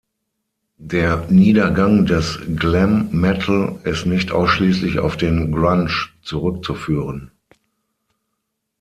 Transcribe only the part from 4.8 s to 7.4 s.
auf den Grunge zurückzuführen.